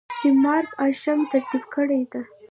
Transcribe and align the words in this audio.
چې 0.19 0.27
Mark 0.43 0.67
Isham 0.89 1.19
ترتيب 1.31 1.63
کړې 1.73 2.01
ده. 2.11 2.21